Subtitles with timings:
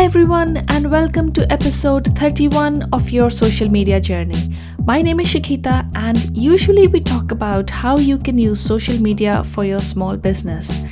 [0.00, 4.56] Hi, everyone, and welcome to episode 31 of your social media journey.
[4.86, 9.44] My name is Shikita, and usually we talk about how you can use social media
[9.44, 10.84] for your small business.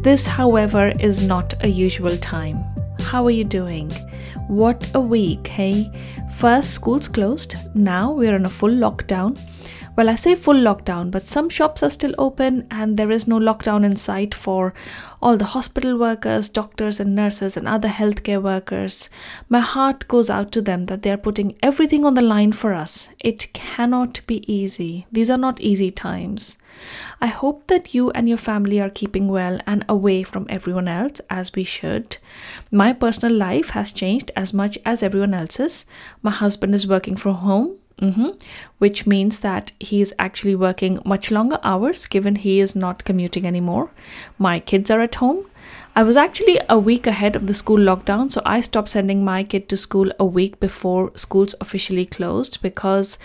[0.00, 2.64] This, however, is not a usual time.
[3.02, 3.88] How are you doing?
[4.48, 5.88] What a week, hey?
[6.32, 9.38] First, school's closed, now we're on a full lockdown.
[9.96, 13.38] Well, I say full lockdown, but some shops are still open and there is no
[13.38, 14.74] lockdown in sight for
[15.22, 19.08] all the hospital workers, doctors, and nurses, and other healthcare workers.
[19.48, 22.74] My heart goes out to them that they are putting everything on the line for
[22.74, 23.14] us.
[23.20, 25.06] It cannot be easy.
[25.10, 26.58] These are not easy times.
[27.22, 31.22] I hope that you and your family are keeping well and away from everyone else
[31.30, 32.18] as we should.
[32.70, 35.86] My personal life has changed as much as everyone else's.
[36.20, 38.28] My husband is working from home Mm-hmm.
[38.78, 43.46] Which means that he is actually working much longer hours given he is not commuting
[43.46, 43.90] anymore.
[44.38, 45.46] My kids are at home.
[45.94, 49.42] I was actually a week ahead of the school lockdown, so I stopped sending my
[49.42, 53.16] kid to school a week before schools officially closed because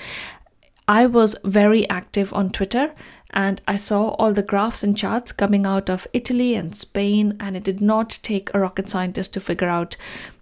[0.87, 2.93] I was very active on Twitter
[3.31, 7.55] and I saw all the graphs and charts coming out of Italy and Spain, and
[7.55, 9.95] it did not take a rocket scientist to figure out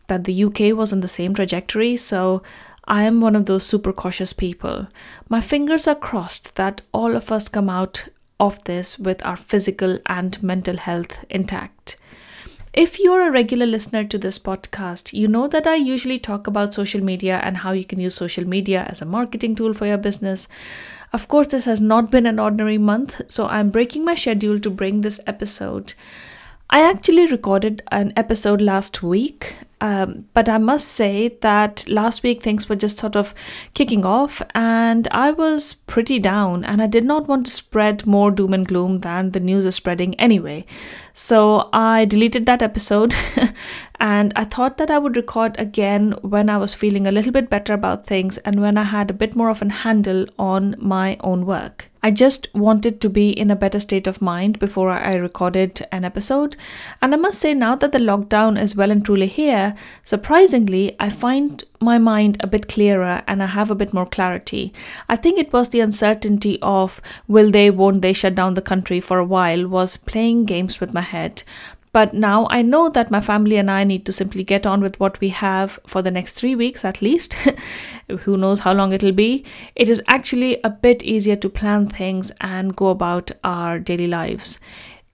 [0.08, 1.96] that the UK was on the same trajectory.
[1.96, 2.42] So
[2.90, 4.88] I am one of those super cautious people.
[5.30, 8.10] My fingers are crossed that all of us come out
[8.40, 11.98] of this with our physical and mental health intact.
[12.74, 16.74] If you're a regular listener to this podcast, you know that I usually talk about
[16.74, 19.98] social media and how you can use social media as a marketing tool for your
[19.98, 20.48] business.
[21.14, 24.70] Of course, this has not been an ordinary month, so I'm breaking my schedule to
[24.72, 25.94] bring this episode.
[26.70, 32.42] I actually recorded an episode last week um, but I must say that last week
[32.44, 33.34] things were just sort of
[33.74, 38.30] kicking off, and I was pretty down, and I did not want to spread more
[38.30, 40.66] doom and gloom than the news is spreading anyway.
[41.14, 43.16] So I deleted that episode,
[44.00, 47.50] and I thought that I would record again when I was feeling a little bit
[47.50, 51.16] better about things and when I had a bit more of a handle on my
[51.22, 51.89] own work.
[52.02, 56.06] I just wanted to be in a better state of mind before I recorded an
[56.06, 56.56] episode.
[57.02, 61.10] And I must say, now that the lockdown is well and truly here, surprisingly, I
[61.10, 64.74] find my mind a bit clearer and I have a bit more clarity.
[65.10, 69.02] I think it was the uncertainty of will they, won't they shut down the country
[69.02, 71.44] for a while was playing games with my head.
[71.92, 75.00] But now I know that my family and I need to simply get on with
[75.00, 77.34] what we have for the next three weeks at least.
[78.22, 79.44] Who knows how long it'll be?
[79.76, 84.60] It is actually a bit easier to plan things and go about our daily lives.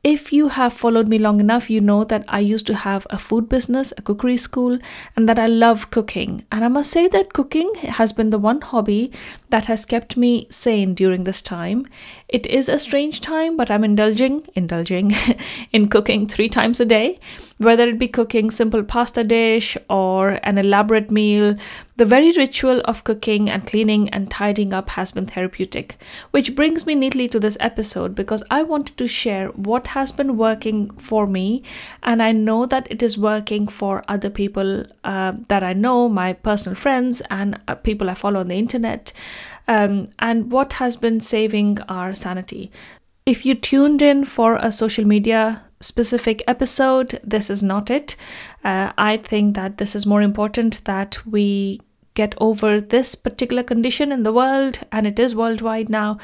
[0.06, 3.18] If you have followed me long enough, you know that I used to have a
[3.18, 4.78] food business, a cookery school,
[5.16, 6.46] and that I love cooking.
[6.52, 9.12] And I must say that cooking has been the one hobby
[9.56, 11.88] that has kept me sane during this time.
[12.28, 15.14] It is a strange time, but I'm indulging, indulging
[15.72, 17.20] in cooking three times a day
[17.58, 21.56] whether it be cooking simple pasta dish or an elaborate meal
[21.98, 25.98] the very ritual of cooking and cleaning and tidying up has been therapeutic
[26.32, 30.36] which brings me neatly to this episode because i wanted to share what has been
[30.36, 31.64] working for me
[32.04, 36.34] and i know that it is working for other people uh, that i know my
[36.34, 39.14] personal friends and uh, people i follow on the internet
[39.68, 42.72] um, and what has been saving our sanity
[43.26, 48.16] if you tuned in for a social media specific episode, this is not it.
[48.64, 51.82] Uh, I think that this is more important that we
[52.14, 56.18] get over this particular condition in the world, and it is worldwide now,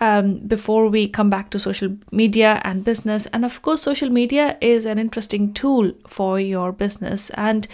[0.00, 3.26] um, before we come back to social media and business.
[3.26, 7.30] And of course, social media is an interesting tool for your business.
[7.30, 7.68] And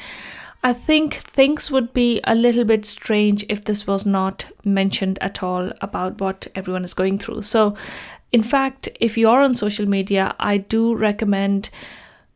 [0.65, 5.43] I think things would be a little bit strange if this was not mentioned at
[5.43, 7.43] all about what everyone is going through.
[7.43, 7.77] So,
[8.31, 11.69] in fact, if you're on social media, I do recommend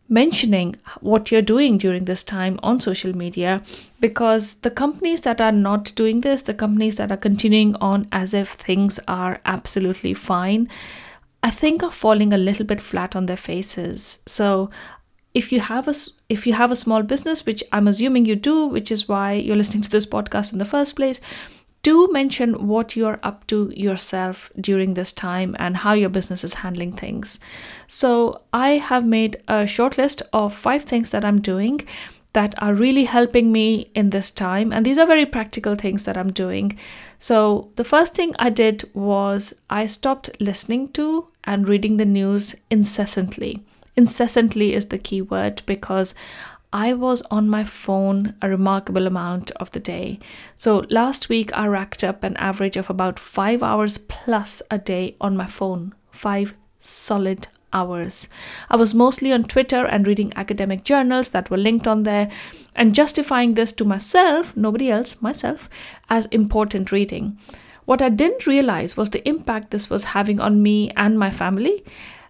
[0.09, 3.63] mentioning what you're doing during this time on social media
[3.99, 8.35] because the companies that are not doing this, the companies that are continuing on as
[8.35, 10.69] if things are absolutely fine,
[11.43, 14.21] I think are falling a little bit flat on their faces.
[14.27, 14.71] So
[15.41, 15.95] if you have a
[16.29, 19.63] if you have a small business which i'm assuming you do which is why you're
[19.63, 21.21] listening to this podcast in the first place
[21.87, 26.55] do mention what you're up to yourself during this time and how your business is
[26.55, 27.39] handling things.
[27.87, 31.87] So, I have made a short list of five things that I'm doing
[32.33, 34.73] that are really helping me in this time.
[34.73, 36.77] And these are very practical things that I'm doing.
[37.21, 42.57] So, the first thing I did was I stopped listening to and reading the news
[42.69, 43.63] incessantly.
[43.97, 46.15] Incessantly is the key word because
[46.73, 50.19] I was on my phone a remarkable amount of the day.
[50.55, 55.17] So last week I racked up an average of about five hours plus a day
[55.21, 55.95] on my phone.
[56.11, 58.29] Five solid hours.
[58.69, 62.31] I was mostly on Twitter and reading academic journals that were linked on there
[62.75, 65.71] and justifying this to myself, nobody else, myself,
[66.11, 67.39] as important reading.
[67.87, 71.85] What I didn't realize was the impact this was having on me and my family.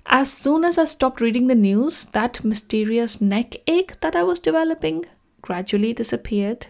[0.09, 4.39] As soon as I stopped reading the news, that mysterious neck ache that I was
[4.39, 5.05] developing
[5.43, 6.69] gradually disappeared.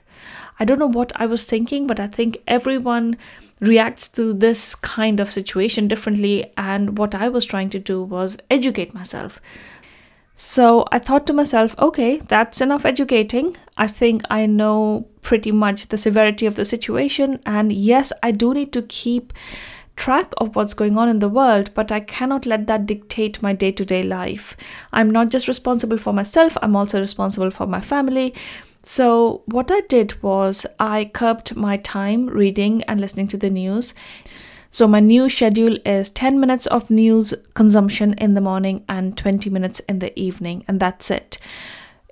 [0.59, 3.17] I don't know what I was thinking, but I think everyone
[3.61, 6.51] reacts to this kind of situation differently.
[6.57, 9.41] And what I was trying to do was educate myself.
[10.35, 13.57] So I thought to myself, okay, that's enough educating.
[13.79, 17.41] I think I know pretty much the severity of the situation.
[17.47, 19.33] And yes, I do need to keep
[19.97, 23.53] track of what's going on in the world, but I cannot let that dictate my
[23.53, 24.57] day to day life.
[24.93, 28.35] I'm not just responsible for myself, I'm also responsible for my family.
[28.83, 33.95] So, what I did was I curbed my time reading and listening to the news.
[34.71, 39.51] So, my new schedule is 10 minutes of news consumption in the morning and 20
[39.51, 41.39] minutes in the evening, and that's it.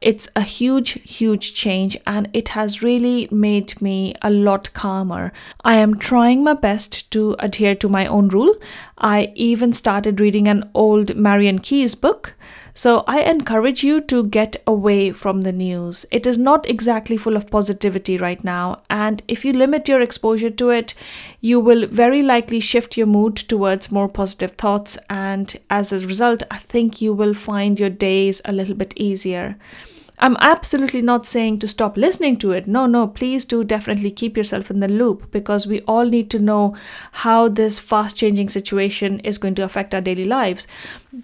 [0.05, 5.33] It's a huge, huge change, and it has really made me a lot calmer.
[5.65, 8.55] I am trying my best to adhere to my own rule.
[8.99, 12.35] I even started reading an old Marion Keyes book.
[12.75, 16.05] So I encourage you to get away from the news.
[16.11, 20.51] It is not exactly full of positivity right now, and if you limit your exposure
[20.51, 20.93] to it,
[21.41, 26.43] you will very likely shift your mood towards more positive thoughts, and as a result,
[26.51, 29.56] I think you will find your days a little bit easier.
[30.19, 32.67] I'm absolutely not saying to stop listening to it.
[32.67, 36.39] No, no, please do definitely keep yourself in the loop because we all need to
[36.39, 36.77] know
[37.13, 40.67] how this fast changing situation is going to affect our daily lives,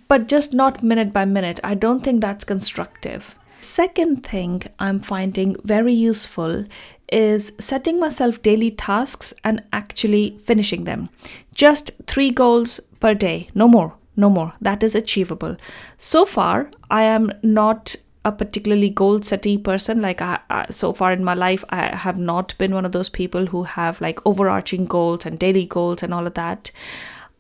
[0.09, 1.61] but just not minute by minute.
[1.63, 3.37] I don't think that's constructive.
[3.61, 6.65] Second thing I'm finding very useful
[7.13, 11.11] is setting myself daily tasks and actually finishing them.
[11.55, 14.55] Just three goals per day, no more, no more.
[14.61, 15.57] That is achievable.
[15.99, 20.01] So far, I am not a particularly goal setting person.
[20.03, 23.09] Like I, I, so far in my life i have not been one of those
[23.09, 26.71] people who have like overarching goals and daily goals and all of that.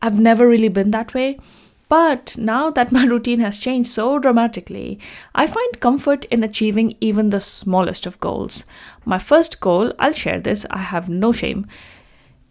[0.03, 1.39] I've never really been that way.
[1.89, 4.99] But now that my routine has changed so dramatically
[5.35, 8.65] i find comfort in achieving even the smallest of goals.
[9.05, 11.67] My first goal i'll share this i have no shame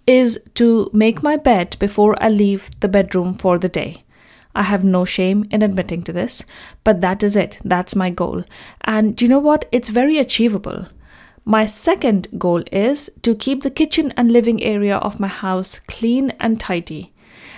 [0.05, 4.03] is to make my bed before i leave the bedroom for the day
[4.55, 6.43] I have no shame in admitting to this,
[6.83, 7.59] but that is it.
[7.63, 8.43] That's my goal.
[8.81, 9.65] And you know what?
[9.71, 10.87] It's very achievable.
[11.45, 16.31] My second goal is to keep the kitchen and living area of my house clean
[16.39, 17.13] and tidy.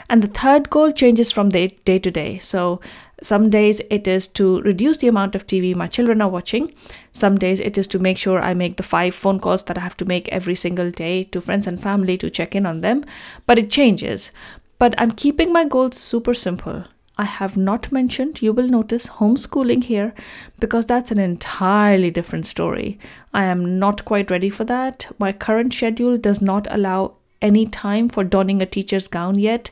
[0.09, 2.37] And the third goal changes from day, day to day.
[2.37, 2.81] So
[3.23, 6.73] some days it is to reduce the amount of TV my children are watching.
[7.13, 9.81] Some days it is to make sure I make the five phone calls that I
[9.81, 13.05] have to make every single day to friends and family to check in on them.
[13.45, 14.31] But it changes.
[14.81, 16.85] But I'm keeping my goals super simple.
[17.15, 20.15] I have not mentioned, you will notice, homeschooling here
[20.59, 22.97] because that's an entirely different story.
[23.31, 25.11] I am not quite ready for that.
[25.19, 27.13] My current schedule does not allow
[27.43, 29.69] any time for donning a teacher's gown yet.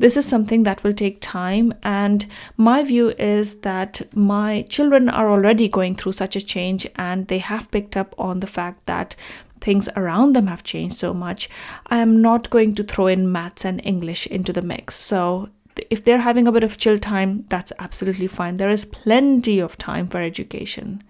[0.00, 2.26] This is something that will take time, and
[2.56, 7.38] my view is that my children are already going through such a change and they
[7.38, 9.14] have picked up on the fact that
[9.60, 11.48] things around them have changed so much,
[11.86, 14.96] I am not going to throw in maths and English into the mix.
[14.96, 15.48] So
[15.90, 18.56] if they're having a bit of chill time, that's absolutely fine.
[18.56, 21.02] There is plenty of time for education.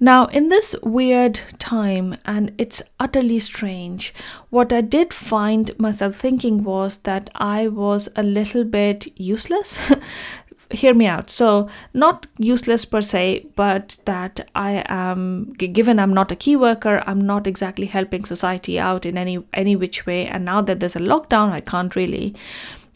[0.00, 4.14] Now, in this weird time, and it's utterly strange,
[4.48, 9.92] what I did find myself thinking was that I was a little bit useless
[10.70, 11.30] hear me out.
[11.30, 17.02] So, not useless per se, but that I am given I'm not a key worker,
[17.06, 20.26] I'm not exactly helping society out in any any which way.
[20.26, 22.34] And now that there's a lockdown, I can't really.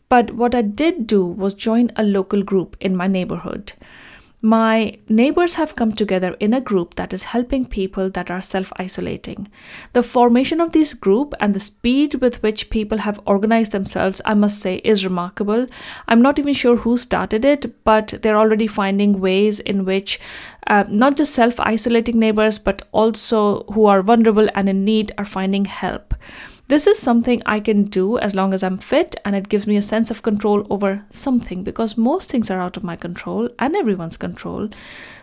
[0.09, 3.73] But what I did do was join a local group in my neighborhood.
[4.45, 8.73] My neighbors have come together in a group that is helping people that are self
[8.77, 9.47] isolating.
[9.93, 14.35] The formation of this group and the speed with which people have organized themselves, I
[14.35, 15.69] must say, is remarkable.
[16.09, 20.19] I'm not even sure who started it, but they're already finding ways in which
[20.67, 25.25] uh, not just self isolating neighbors, but also who are vulnerable and in need are
[25.25, 26.15] finding help.
[26.73, 29.77] This is something I can do as long as I'm fit, and it gives me
[29.77, 33.77] a sense of control over something because most things are out of my control and
[33.77, 34.71] everyone's control.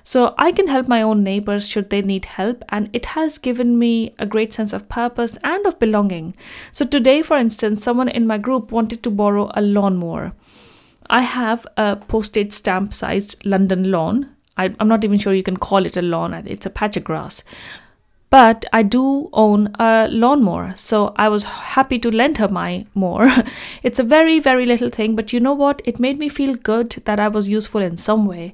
[0.03, 3.79] So I can help my own neighbors should they need help, and it has given
[3.79, 6.35] me a great sense of purpose and of belonging.
[6.71, 10.33] So today, for instance, someone in my group wanted to borrow a lawnmower.
[11.09, 14.35] I have a postage stamp sized London lawn.
[14.55, 17.05] I, am not even sure you can call it a lawn, it's a patch of
[17.05, 17.43] grass
[18.29, 23.27] But I do own a lawnmower, so I was happy to lend her my mower.
[23.83, 25.81] it's a very, very little thing, but you know what?
[25.83, 28.53] It made me feel good that I was useful in some way.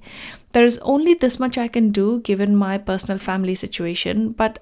[0.53, 4.60] There is only this much I can do given my personal family situation, but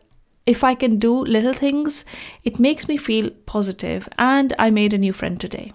[0.48, 2.06] if I can do little things,
[2.44, 5.74] it makes me feel positive, and I made a new friend today.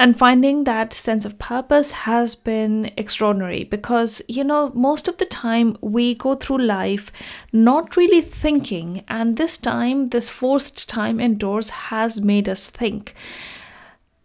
[0.00, 5.26] And finding that sense of purpose has been extraordinary because, you know, most of the
[5.26, 7.12] time we go through life
[7.52, 9.04] not really thinking.
[9.08, 13.14] And this time, this forced time indoors has made us think.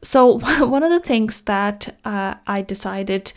[0.01, 3.33] So, one of the things that uh, I decided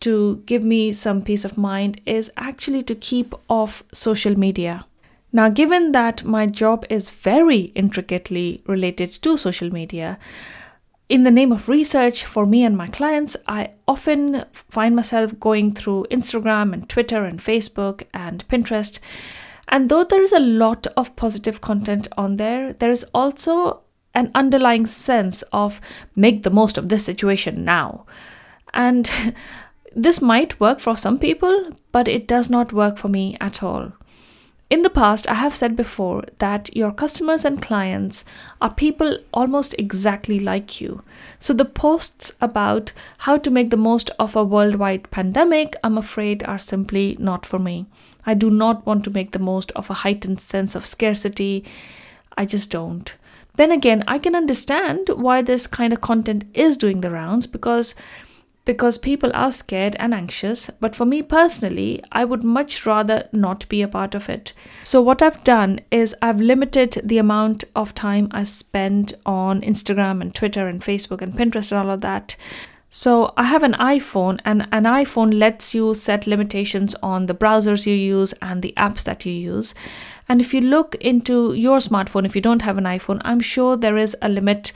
[0.00, 4.86] to give me some peace of mind is actually to keep off social media.
[5.30, 10.18] Now, given that my job is very intricately related to social media,
[11.12, 15.74] in the name of research for me and my clients, I often find myself going
[15.74, 18.98] through Instagram and Twitter and Facebook and Pinterest.
[19.68, 23.82] And though there is a lot of positive content on there, there is also
[24.14, 25.82] an underlying sense of
[26.16, 28.06] make the most of this situation now.
[28.72, 29.34] And
[29.94, 33.92] this might work for some people, but it does not work for me at all.
[34.72, 38.24] In the past, I have said before that your customers and clients
[38.58, 41.02] are people almost exactly like you.
[41.38, 46.42] So the posts about how to make the most of a worldwide pandemic, I'm afraid,
[46.44, 47.84] are simply not for me.
[48.24, 51.66] I do not want to make the most of a heightened sense of scarcity.
[52.38, 53.14] I just don't.
[53.56, 57.94] Then again, I can understand why this kind of content is doing the rounds because
[58.64, 63.68] because people are scared and anxious, but for me personally, I would much rather not
[63.68, 64.52] be a part of it.
[64.84, 70.20] So, what I've done is I've limited the amount of time I spend on Instagram
[70.20, 72.36] and Twitter and Facebook and Pinterest and all of that.
[72.88, 77.86] So, I have an iPhone, and an iPhone lets you set limitations on the browsers
[77.86, 79.74] you use and the apps that you use.
[80.28, 83.76] And if you look into your smartphone, if you don't have an iPhone, I'm sure
[83.76, 84.72] there is a limit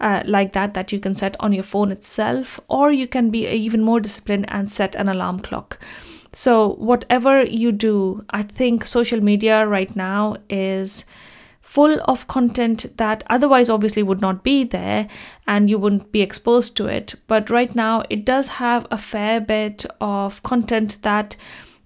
[0.00, 3.46] uh, like that that you can set on your phone itself, or you can be
[3.46, 5.78] even more disciplined and set an alarm clock.
[6.32, 11.04] So, whatever you do, I think social media right now is
[11.60, 15.06] full of content that otherwise obviously would not be there
[15.46, 17.14] and you wouldn't be exposed to it.
[17.26, 21.36] But right now, it does have a fair bit of content that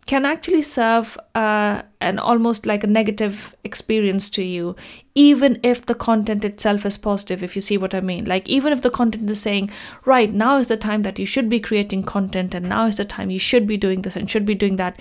[0.06, 4.76] can actually serve uh, an almost like a negative experience to you,
[5.14, 8.24] even if the content itself is positive, if you see what I mean.
[8.24, 9.70] Like, even if the content is saying,
[10.04, 13.04] right, now is the time that you should be creating content, and now is the
[13.04, 14.98] time you should be doing this and should be doing that,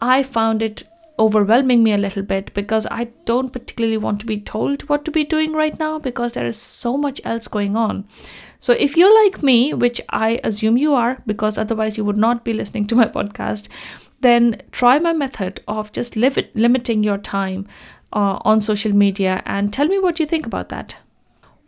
[0.00, 0.82] I found it
[1.18, 5.10] overwhelming me a little bit because I don't particularly want to be told what to
[5.10, 8.08] be doing right now because there is so much else going on.
[8.58, 12.44] So, if you're like me, which I assume you are, because otherwise you would not
[12.44, 13.68] be listening to my podcast,
[14.22, 17.66] then try my method of just limit, limiting your time
[18.12, 20.96] uh, on social media and tell me what you think about that.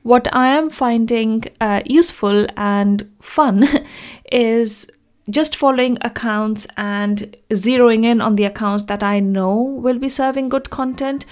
[0.02, 3.66] What I am finding uh, useful and fun
[4.32, 4.90] is
[5.30, 10.50] just following accounts and zeroing in on the accounts that I know will be serving
[10.50, 11.24] good content.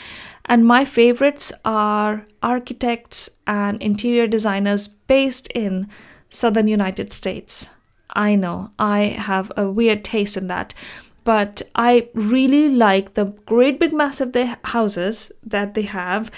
[0.46, 5.88] And my favorites are architects and interior designers based in
[6.30, 7.70] southern United States.
[8.14, 10.74] I know I have a weird taste in that,
[11.24, 16.30] but I really like the great big massive houses that they have.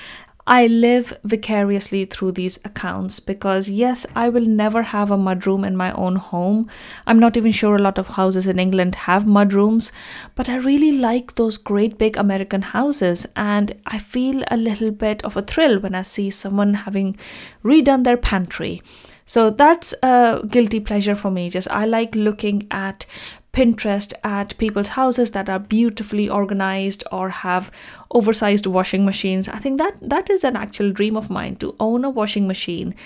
[0.46, 5.74] I live vicariously through these accounts because, yes, I will never have a mudroom in
[5.74, 6.68] my own home.
[7.06, 9.90] I'm not even sure a lot of houses in England have mudrooms,
[10.34, 15.24] but I really like those great big American houses, and I feel a little bit
[15.24, 17.16] of a thrill when I see someone having
[17.64, 18.82] redone their pantry.
[19.24, 21.48] So that's a guilty pleasure for me.
[21.48, 23.06] Just I like looking at
[23.54, 27.70] Pinterest at people's houses that are beautifully organized or have
[28.10, 29.48] oversized washing machines.
[29.48, 32.96] I think that that is an actual dream of mine to own a washing machine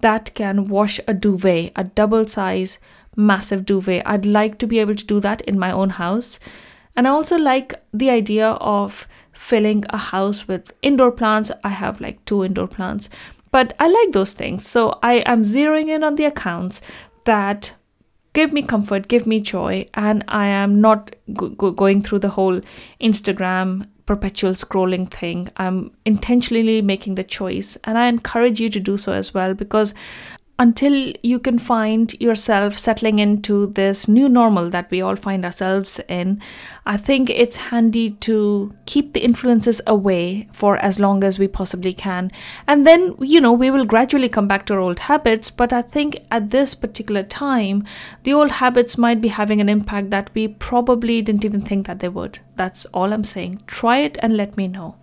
[0.00, 2.78] that can wash a duvet, a double size
[3.16, 4.06] massive duvet.
[4.06, 6.38] I'd like to be able to do that in my own house.
[6.94, 11.50] And I also like the idea of filling a house with indoor plants.
[11.64, 13.10] I have like two indoor plants,
[13.50, 14.66] but I like those things.
[14.66, 16.80] So I am zeroing in on the accounts
[17.24, 17.74] that
[18.38, 22.60] give me comfort, give me joy, and I am not go- going through the whole
[23.00, 25.48] Instagram perpetual scrolling thing.
[25.56, 29.92] I'm intentionally making the choice, and I encourage you to do so as well because
[30.60, 36.00] until you can find yourself settling into this new normal that we all find ourselves
[36.08, 36.42] in,
[36.84, 41.92] I think it's handy to keep the influences away for as long as we possibly
[41.92, 42.32] can.
[42.66, 45.48] And then, you know, we will gradually come back to our old habits.
[45.48, 47.84] But I think at this particular time,
[48.24, 52.00] the old habits might be having an impact that we probably didn't even think that
[52.00, 52.40] they would.
[52.56, 53.62] That's all I'm saying.
[53.68, 54.96] Try it and let me know.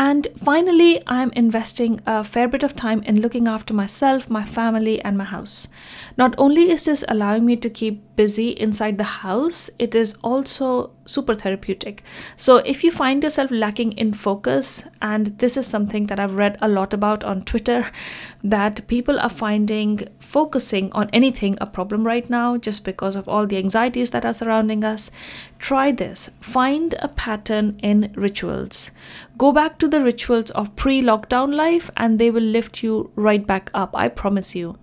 [0.00, 4.98] And finally, I'm investing a fair bit of time in looking after myself, my family,
[5.02, 5.68] and my house.
[6.16, 10.92] Not only is this allowing me to keep busy inside the house, it is also
[11.10, 12.02] super therapeutic.
[12.36, 16.56] So, if you find yourself lacking in focus, and this is something that I've read
[16.60, 17.90] a lot about on Twitter,
[18.44, 23.46] that people are finding focusing on anything a problem right now just because of all
[23.46, 25.10] the anxieties that are surrounding us,
[25.58, 26.30] try this.
[26.40, 28.92] Find a pattern in rituals.
[29.36, 33.46] Go back to the rituals of pre lockdown life, and they will lift you right
[33.46, 33.96] back up.
[33.96, 34.78] I promise you.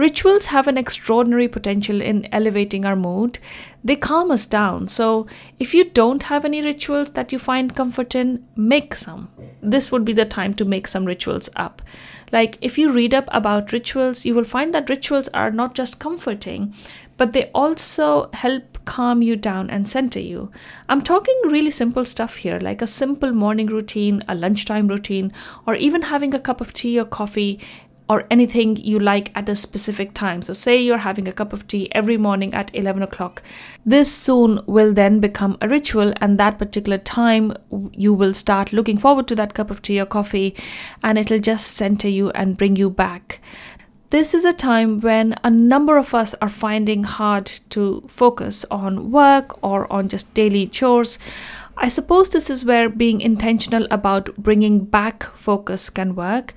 [0.00, 3.38] Rituals have an extraordinary potential in elevating our mood.
[3.84, 4.88] They calm us down.
[4.88, 5.26] So,
[5.58, 9.30] if you don't have any rituals that you find comfort in, make some.
[9.60, 11.82] This would be the time to make some rituals up.
[12.32, 16.00] Like, if you read up about rituals, you will find that rituals are not just
[16.00, 16.72] comforting,
[17.18, 20.50] but they also help calm you down and center you.
[20.88, 25.30] I'm talking really simple stuff here, like a simple morning routine, a lunchtime routine,
[25.66, 27.60] or even having a cup of tea or coffee
[28.10, 30.42] or anything you like at a specific time.
[30.42, 33.40] So, say you're having a cup of tea every morning at 11 o'clock.
[33.86, 37.52] This soon will then become a ritual, and that particular time
[37.92, 40.56] you will start looking forward to that cup of tea or coffee,
[41.04, 43.40] and it'll just center you and bring you back.
[44.10, 49.12] This is a time when a number of us are finding hard to focus on
[49.12, 51.16] work or on just daily chores.
[51.76, 56.54] I suppose this is where being intentional about bringing back focus can work.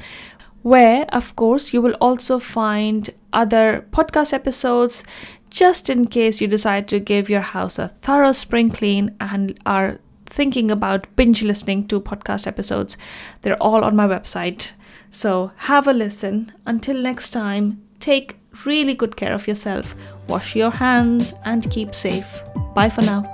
[0.62, 5.04] where, of course, you will also find other podcast episodes
[5.50, 9.98] just in case you decide to give your house a thorough spring clean and are
[10.26, 12.96] thinking about binge listening to podcast episodes.
[13.42, 14.72] They're all on my website.
[15.10, 16.52] So have a listen.
[16.66, 19.94] Until next time, take really good care of yourself,
[20.28, 22.40] wash your hands, and keep safe.
[22.74, 23.24] Bye for now.